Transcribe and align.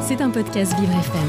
C'est 0.00 0.22
un 0.22 0.30
podcast 0.30 0.72
Vivre 0.78 0.92
FM. 0.92 1.28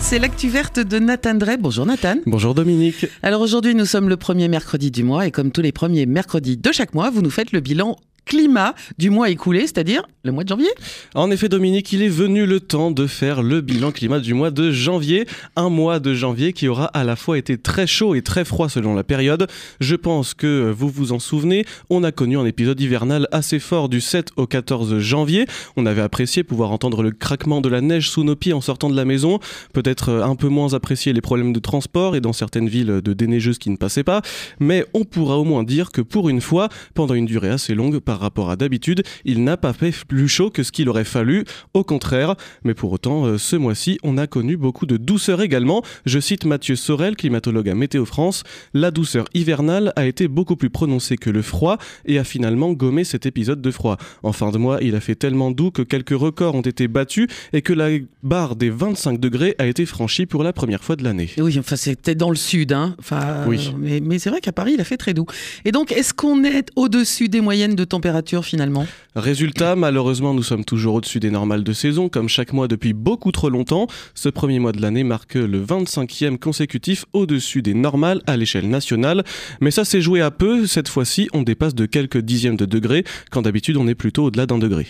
C'est 0.00 0.18
l'actu 0.18 0.48
verte 0.48 0.80
de 0.80 0.98
Nathan 0.98 1.34
Drey. 1.34 1.56
Bonjour 1.56 1.86
Nathan. 1.86 2.16
Bonjour 2.26 2.54
Dominique. 2.54 3.06
Alors 3.22 3.40
aujourd'hui, 3.40 3.74
nous 3.74 3.84
sommes 3.84 4.08
le 4.08 4.16
premier 4.16 4.48
mercredi 4.48 4.90
du 4.90 5.04
mois 5.04 5.26
et 5.26 5.30
comme 5.30 5.52
tous 5.52 5.60
les 5.60 5.70
premiers 5.70 6.06
mercredis 6.06 6.56
de 6.56 6.72
chaque 6.72 6.94
mois, 6.94 7.10
vous 7.10 7.22
nous 7.22 7.30
faites 7.30 7.52
le 7.52 7.60
bilan 7.60 7.96
climat 8.28 8.74
du 8.98 9.10
mois 9.10 9.30
écoulé, 9.30 9.62
c'est-à-dire 9.62 10.02
le 10.22 10.32
mois 10.32 10.44
de 10.44 10.48
janvier. 10.50 10.68
En 11.14 11.30
effet, 11.30 11.48
Dominique, 11.48 11.92
il 11.92 12.02
est 12.02 12.08
venu 12.08 12.44
le 12.44 12.60
temps 12.60 12.90
de 12.90 13.06
faire 13.06 13.42
le 13.42 13.62
bilan 13.62 13.90
climat 13.90 14.20
du 14.20 14.34
mois 14.34 14.50
de 14.50 14.70
janvier. 14.70 15.26
Un 15.56 15.70
mois 15.70 15.98
de 15.98 16.12
janvier 16.12 16.52
qui 16.52 16.68
aura 16.68 16.84
à 16.84 17.02
la 17.02 17.16
fois 17.16 17.38
été 17.38 17.56
très 17.56 17.86
chaud 17.86 18.14
et 18.14 18.22
très 18.22 18.44
froid 18.44 18.68
selon 18.68 18.94
la 18.94 19.02
période. 19.02 19.48
Je 19.80 19.96
pense 19.96 20.34
que 20.34 20.70
vous 20.70 20.88
vous 20.88 21.12
en 21.12 21.18
souvenez, 21.18 21.64
on 21.88 22.04
a 22.04 22.12
connu 22.12 22.36
un 22.36 22.44
épisode 22.44 22.78
hivernal 22.78 23.26
assez 23.32 23.58
fort 23.58 23.88
du 23.88 24.02
7 24.02 24.32
au 24.36 24.46
14 24.46 24.98
janvier. 24.98 25.46
On 25.76 25.86
avait 25.86 26.02
apprécié 26.02 26.44
pouvoir 26.44 26.70
entendre 26.70 27.02
le 27.02 27.10
craquement 27.10 27.62
de 27.62 27.70
la 27.70 27.80
neige 27.80 28.10
sous 28.10 28.24
nos 28.24 28.36
pieds 28.36 28.52
en 28.52 28.60
sortant 28.60 28.90
de 28.90 28.96
la 28.96 29.06
maison. 29.06 29.38
Peut-être 29.72 30.12
un 30.12 30.36
peu 30.36 30.48
moins 30.48 30.74
apprécié 30.74 31.14
les 31.14 31.22
problèmes 31.22 31.54
de 31.54 31.60
transport 31.60 32.14
et 32.14 32.20
dans 32.20 32.34
certaines 32.34 32.68
villes 32.68 33.00
de 33.02 33.12
déneigeuses 33.14 33.58
qui 33.58 33.70
ne 33.70 33.76
passaient 33.76 34.04
pas. 34.04 34.20
Mais 34.60 34.84
on 34.92 35.04
pourra 35.04 35.38
au 35.38 35.44
moins 35.44 35.64
dire 35.64 35.90
que 35.90 36.02
pour 36.02 36.28
une 36.28 36.42
fois, 36.42 36.68
pendant 36.92 37.14
une 37.14 37.26
durée 37.26 37.48
assez 37.48 37.74
longue 37.74 37.98
par 37.98 38.17
rapport 38.20 38.50
à 38.50 38.56
d'habitude, 38.56 39.02
il 39.24 39.44
n'a 39.44 39.56
pas 39.56 39.72
fait 39.72 39.94
plus 40.06 40.28
chaud 40.28 40.50
que 40.50 40.62
ce 40.62 40.72
qu'il 40.72 40.88
aurait 40.88 41.04
fallu, 41.04 41.44
au 41.74 41.84
contraire. 41.84 42.34
Mais 42.64 42.74
pour 42.74 42.92
autant, 42.92 43.24
euh, 43.26 43.38
ce 43.38 43.56
mois-ci, 43.56 43.98
on 44.02 44.18
a 44.18 44.26
connu 44.26 44.56
beaucoup 44.56 44.86
de 44.86 44.96
douceur 44.96 45.40
également. 45.40 45.82
Je 46.06 46.18
cite 46.18 46.44
Mathieu 46.44 46.76
Sorel, 46.76 47.16
climatologue 47.16 47.68
à 47.68 47.74
Météo 47.74 48.04
France, 48.04 48.42
la 48.74 48.90
douceur 48.90 49.26
hivernale 49.34 49.92
a 49.96 50.06
été 50.06 50.28
beaucoup 50.28 50.56
plus 50.56 50.70
prononcée 50.70 51.16
que 51.16 51.30
le 51.30 51.42
froid 51.42 51.78
et 52.06 52.18
a 52.18 52.24
finalement 52.24 52.72
gommé 52.72 53.04
cet 53.04 53.26
épisode 53.26 53.60
de 53.62 53.70
froid. 53.70 53.96
En 54.22 54.32
fin 54.32 54.50
de 54.50 54.58
mois, 54.58 54.78
il 54.82 54.94
a 54.94 55.00
fait 55.00 55.14
tellement 55.14 55.50
doux 55.50 55.70
que 55.70 55.82
quelques 55.82 56.10
records 56.18 56.54
ont 56.54 56.60
été 56.62 56.88
battus 56.88 57.28
et 57.52 57.62
que 57.62 57.72
la 57.72 57.88
barre 58.22 58.56
des 58.56 58.70
25 58.70 59.20
degrés 59.20 59.54
a 59.58 59.66
été 59.66 59.86
franchie 59.86 60.26
pour 60.26 60.42
la 60.42 60.52
première 60.52 60.82
fois 60.84 60.96
de 60.96 61.04
l'année. 61.04 61.30
Oui, 61.38 61.58
enfin 61.58 61.76
c'était 61.76 62.14
dans 62.14 62.30
le 62.30 62.36
sud, 62.36 62.72
hein. 62.72 62.94
Enfin, 62.98 63.44
Oui. 63.46 63.72
mais, 63.78 64.00
mais 64.00 64.18
c'est 64.18 64.30
vrai 64.30 64.40
qu'à 64.40 64.52
Paris, 64.52 64.72
il 64.74 64.80
a 64.80 64.84
fait 64.84 64.96
très 64.96 65.14
doux. 65.14 65.26
Et 65.64 65.72
donc, 65.72 65.92
est-ce 65.92 66.12
qu'on 66.14 66.44
est 66.44 66.68
au-dessus 66.76 67.28
des 67.28 67.40
moyennes 67.40 67.74
de 67.74 67.84
température? 67.84 68.07
Finalement 68.42 68.86
Résultat, 69.16 69.74
malheureusement, 69.74 70.34
nous 70.34 70.42
sommes 70.42 70.64
toujours 70.64 70.94
au-dessus 70.94 71.18
des 71.18 71.30
normales 71.30 71.64
de 71.64 71.72
saison, 71.72 72.08
comme 72.08 72.28
chaque 72.28 72.52
mois 72.52 72.68
depuis 72.68 72.92
beaucoup 72.92 73.32
trop 73.32 73.50
longtemps. 73.50 73.86
Ce 74.14 74.28
premier 74.28 74.58
mois 74.58 74.72
de 74.72 74.80
l'année 74.80 75.02
marque 75.02 75.34
le 75.34 75.64
25e 75.64 76.38
consécutif 76.38 77.04
au-dessus 77.12 77.62
des 77.62 77.74
normales 77.74 78.22
à 78.26 78.36
l'échelle 78.36 78.68
nationale. 78.68 79.24
Mais 79.60 79.70
ça 79.70 79.84
s'est 79.84 80.00
joué 80.00 80.20
à 80.20 80.30
peu. 80.30 80.66
Cette 80.66 80.88
fois-ci, 80.88 81.28
on 81.32 81.42
dépasse 81.42 81.74
de 81.74 81.86
quelques 81.86 82.18
dixièmes 82.18 82.56
de 82.56 82.64
degrés, 82.64 83.04
quand 83.30 83.42
d'habitude 83.42 83.76
on 83.76 83.88
est 83.88 83.94
plutôt 83.94 84.24
au-delà 84.24 84.46
d'un 84.46 84.58
degré. 84.58 84.86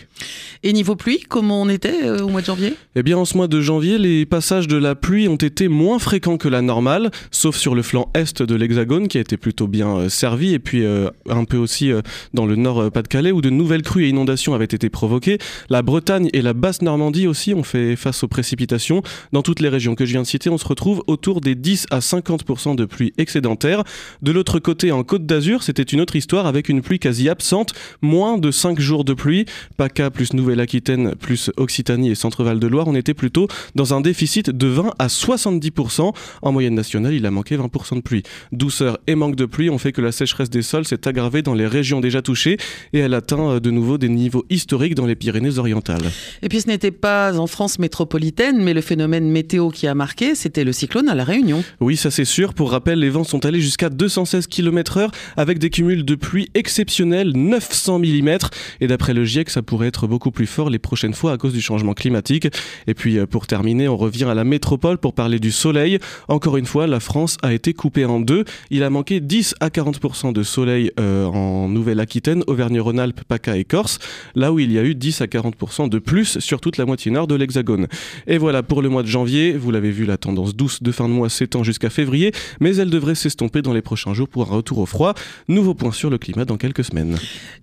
Et 0.63 0.73
niveau 0.73 0.97
pluie, 0.97 1.21
comment 1.29 1.63
on 1.63 1.69
était 1.69 2.05
euh, 2.05 2.25
au 2.25 2.29
mois 2.29 2.41
de 2.41 2.47
janvier? 2.47 2.75
Eh 2.97 3.03
bien, 3.03 3.17
en 3.17 3.25
ce 3.25 3.37
mois 3.37 3.49
de 3.49 3.61
janvier, 3.61 3.99
les 3.99 4.27
passages 4.27 4.69
de 4.69 4.77
la 4.77 4.95
pluie 4.95 5.29
ont 5.29 5.37
été 5.37 5.69
moins 5.69 5.99
fréquents 5.99 6.37
que 6.37 6.49
la 6.49 6.61
normale, 6.61 7.11
sauf 7.31 7.57
sur 7.57 7.75
le 7.75 7.83
flanc 7.83 8.11
est 8.15 8.43
de 8.43 8.55
l'Hexagone, 8.55 9.09
qui 9.09 9.19
a 9.19 9.21
été 9.21 9.37
plutôt 9.37 9.69
bien 9.69 9.97
euh, 9.97 10.09
servi, 10.09 10.55
et 10.55 10.59
puis 10.59 10.85
euh, 10.85 11.09
un 11.29 11.45
peu 11.45 11.57
aussi 11.57 11.93
euh, 11.93 12.03
dans 12.35 12.47
le 12.47 12.57
nord 12.57 12.83
euh, 12.83 12.91
Pas-de-Calais, 13.09 13.33
où 13.33 13.41
de 13.41 13.51
nouvelles 13.51 13.83
crues 13.83 14.05
et 14.05 14.09
inondations 14.09 14.55
avaient 14.55 14.65
été 14.65 14.91
provoquées. 14.91 15.39
La 15.71 15.83
Bretagne 15.83 16.29
et 16.35 16.43
la 16.43 16.53
basse 16.53 16.83
Normandie 16.83 17.27
aussi 17.27 17.55
ont 17.55 17.63
fait 17.63 17.97
face 17.97 18.23
aux 18.23 18.29
précipitations. 18.29 19.03
Dans 19.33 19.43
toutes 19.43 19.61
les 19.61 19.69
régions 19.69 19.95
que 19.95 20.05
je 20.05 20.13
viens 20.13 20.23
de 20.23 20.27
citer, 20.27 20.51
on 20.51 20.59
se 20.59 20.67
retrouve 20.67 21.03
autour 21.07 21.41
des 21.41 21.55
10 21.55 21.87
à 21.91 22.01
50% 22.01 22.77
de 22.77 22.85
pluie 22.85 23.15
excédentaire. 23.17 23.83
De 24.21 24.31
l'autre 24.31 24.59
côté, 24.59 24.93
en 24.93 25.05
Côte 25.05 25.25
d'Azur, 25.25 25.63
c'était 25.63 25.83
une 25.83 26.01
autre 26.01 26.17
histoire 26.17 26.47
avec 26.47 26.69
une 26.69 26.83
pluie 26.83 26.99
quasi 26.99 27.29
absente, 27.29 27.73
moins 28.03 28.37
de 28.37 28.51
5 28.51 28.79
jours 28.79 29.05
de 29.05 29.15
pluie. 29.15 29.47
PACA 29.79 30.11
plus 30.11 30.35
Nouvelle-Aquitaine 30.35 31.15
plus 31.15 31.51
Occitanie 31.57 32.11
et 32.11 32.15
Centre-Val 32.15 32.59
de 32.59 32.67
Loire, 32.67 32.89
on 32.89 32.95
était 32.95 33.15
plutôt 33.15 33.49
dans 33.75 33.95
un 33.95 34.03
déficit 34.03 34.51
de 34.51 34.67
20 34.67 34.93
à 34.99 35.07
70%. 35.07 36.13
En 36.43 36.53
moyenne 36.53 36.75
nationale, 36.75 37.15
il 37.15 37.25
a 37.25 37.31
manqué 37.31 37.57
20% 37.57 37.97
de 37.97 38.01
pluie. 38.03 38.23
Douceur 38.53 38.99
et 39.07 39.15
manque 39.15 39.37
de 39.37 39.47
pluie 39.47 39.71
ont 39.71 39.79
fait 39.79 39.93
que 39.93 40.03
la 40.03 40.13
sécheresse 40.13 40.51
des 40.51 40.63
sols 40.63 40.85
s'est 40.85 41.09
aggravée 41.09 41.41
dans 41.41 41.55
les 41.55 41.67
régions 41.67 42.01
déjà 42.01 42.21
touchées 42.21 42.59
et 42.93 42.99
elle 42.99 43.15
atteint 43.15 43.51
euh, 43.51 43.61
de 43.61 43.71
nouveau 43.71 43.99
des 43.99 44.09
niveaux 44.09 44.45
historiques 44.51 44.95
dans 44.95 45.07
les 45.07 45.15
Pyrénées-Orientales. 45.15 46.11
Et 46.43 46.49
puis 46.49 46.61
ce 46.61 46.69
n'était 46.69 46.91
pas 46.91 47.39
en 47.39 47.47
France 47.47 47.79
métropolitaine, 47.79 48.63
mais 48.63 48.75
le 48.75 48.81
phénomène 48.81 49.31
météo 49.31 49.71
qui 49.71 49.87
a 49.87 49.95
marqué, 49.95 50.35
c'était 50.35 50.65
le 50.65 50.73
cyclone 50.73 51.09
à 51.09 51.15
La 51.15 51.25
Réunion. 51.25 51.65
Oui, 51.81 51.97
ça 51.97 52.11
c'est 52.11 52.25
sûr. 52.25 52.55
Pour 52.55 52.71
rappel, 52.71 52.99
les 52.99 53.11
vents 53.11 53.25
sont 53.25 53.45
allés 53.45 53.61
jusqu'à 53.61 53.91
216 53.91 54.47
km/h 54.47 55.11
avec 55.37 55.59
des 55.59 55.71
cumuls 55.71 56.05
de 56.05 56.15
pluie 56.15 56.49
exceptionnels, 56.55 57.33
900 57.35 57.99
mm. 57.99 58.39
Et 58.81 58.87
d'après 58.87 59.15
le 59.15 59.25
GIEC, 59.25 59.51
ça 59.51 59.63
pourrait 59.63 59.89
être 59.89 60.07
beaucoup 60.07 60.31
plus 60.31 60.47
fort 60.47 60.71
les 60.71 60.79
prochaines 60.79 61.15
fois 61.15 61.33
à 61.33 61.37
cause 61.37 61.53
du 61.53 61.61
changement 61.61 61.95
climatique. 61.95 62.49
Et 62.87 62.95
puis 62.95 63.19
euh, 63.19 63.27
pour 63.27 63.47
terminer, 63.47 63.89
on 63.89 63.97
revient 63.97 64.25
à 64.25 64.35
la 64.35 64.45
métropole 64.45 64.99
pour 64.99 65.15
parler 65.15 65.39
du 65.39 65.51
soleil. 65.51 65.99
Encore 66.29 66.57
une 66.57 66.67
fois, 66.67 66.87
la 66.87 67.01
France 67.01 67.37
a 67.43 67.53
été 67.53 67.75
coupée 67.75 68.05
en 68.05 68.21
deux. 68.21 68.45
Il 68.71 68.83
a 68.83 68.91
manqué 68.91 69.21
10 69.21 69.55
à 69.61 69.69
40% 69.69 70.33
de 70.33 70.43
soleil 70.43 70.93
euh, 70.99 71.27
en 71.27 71.69
Nouvelle-Aquitaine, 71.69 72.43
Auvergne-Rhône-Alpes, 72.79 73.21
PACA 73.27 73.57
et 73.57 73.65
Corse, 73.65 73.99
là 74.35 74.53
où 74.53 74.59
il 74.59 74.73
y 74.73 74.79
a 74.79 74.85
eu 74.85 74.95
10 74.95 75.21
à 75.21 75.27
40% 75.27 75.89
de 75.89 75.99
plus 75.99 76.39
sur 76.39 76.61
toute 76.61 76.77
la 76.77 76.87
moitié 76.87 77.11
nord 77.11 77.27
de 77.27 77.35
l'Hexagone. 77.35 77.87
Et 78.27 78.39
voilà 78.39 78.63
pour 78.63 78.83
le 78.83 78.89
mois 78.89 79.03
de 79.03 79.09
janvier. 79.09 79.53
Vous 79.53 79.71
l'avez 79.71 79.91
vu, 79.91 80.05
la 80.05 80.17
tendance 80.17 80.55
douce 80.55 80.83
de 80.83 80.93
fin 80.93 81.09
de 81.09 81.13
mois 81.13 81.29
s'étend 81.29 81.63
jusqu'à 81.63 81.91
février, 81.91 82.33
mais 82.61 82.77
elle 82.77 82.91
devrait 82.91 83.15
s'estomper 83.15 83.63
dans 83.63 83.73
les 83.73 83.83
prochains 83.83 84.15
jours 84.15 84.29
pour 84.29 84.51
un 84.51 84.57
retour 84.57 84.79
au 84.79 84.87
froid. 84.87 85.15
Nouveau 85.49 85.75
point 85.75 85.93
sur 85.93 86.11
le 86.11 86.19
climat 86.19 86.45
dans 86.45 86.57
quelques 86.57 86.85
semaines. 86.85 87.17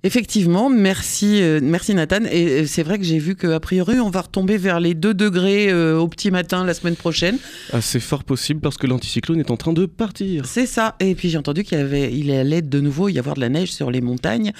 Effectivement, 0.04 0.70
merci, 0.70 1.42
euh, 1.42 1.60
merci 1.62 1.94
Nathan. 1.94 2.26
Et 2.32 2.48
euh, 2.48 2.66
c'est 2.66 2.84
vrai 2.84 2.98
que 2.98 3.04
j'ai 3.04 3.20
vu 3.20 3.36
qu'a 3.36 3.60
priori, 3.60 4.00
on 4.00 4.10
va 4.10 4.22
retomber 4.22 4.58
vers 4.58 4.80
les 4.80 4.94
2 4.94 5.14
degrés 5.14 5.70
euh, 5.70 5.98
au 5.98 6.08
petit 6.08 6.32
matin 6.32 6.64
la 6.64 6.74
semaine 6.74 6.96
prochaine. 6.96 7.38
Ah, 7.74 7.82
c'est 7.82 8.00
fort 8.00 8.24
possible 8.24 8.60
parce 8.60 8.78
que 8.78 8.88
l'anticyclone 8.88 9.40
est 9.40 9.52
en 9.52 9.58
train 9.58 9.74
de 9.74 9.86
partir. 9.86 10.46
C'est 10.46 10.66
ça. 10.66 10.96
Et 11.00 11.16
puis 11.16 11.30
j'ai 11.30 11.38
entendu 11.38 11.64
qu'il 11.64 11.78
y 11.78 11.82
avait, 11.82 12.14
il 12.14 12.32
allait 12.32 12.62
de 12.62 12.80
nouveau 12.80 13.10
y 13.10 13.20
avoir 13.20 13.36
de 13.36 13.42
la 13.42 13.50
neige 13.50 13.72
sur 13.72 13.92
les 13.92 14.02
montagnes. 14.02 14.52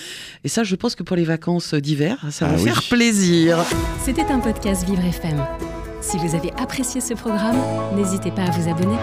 Et 0.46 0.48
ça, 0.48 0.64
je 0.64 0.76
pense 0.76 0.94
que 0.94 1.02
pour 1.02 1.16
les 1.16 1.24
vacances 1.26 1.74
d'hiver, 1.74 2.18
ça 2.30 2.46
va 2.46 2.52
Ah 2.54 2.58
oui. 2.60 2.64
faire 2.66 2.84
plaisir. 2.88 3.58
C'était 4.06 4.22
un 4.32 4.38
podcast 4.40 4.86
Vivre 4.88 5.04
FM. 5.04 5.44
Si 6.02 6.18
vous 6.20 6.36
avez 6.36 6.52
apprécié 6.62 7.02
ce 7.02 7.16
programme, 7.16 7.58
n'hésitez 7.96 8.30
pas 8.30 8.44
à 8.44 8.52
vous 8.52 8.70
abonner. 8.70 8.96